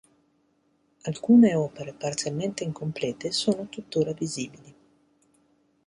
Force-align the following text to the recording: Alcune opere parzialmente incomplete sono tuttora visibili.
Alcune 1.03 1.53
opere 1.53 1.93
parzialmente 1.93 2.63
incomplete 2.63 3.31
sono 3.31 3.67
tuttora 3.69 4.13
visibili. 4.13 4.75